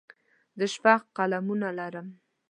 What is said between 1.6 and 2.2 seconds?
لرم.